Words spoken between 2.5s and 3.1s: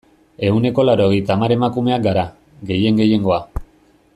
gehien